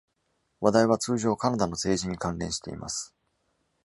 [0.61, 3.13] 話題は、通常カナダの政治に関連しています。